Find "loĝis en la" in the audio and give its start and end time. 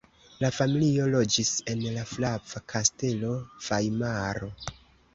1.15-2.07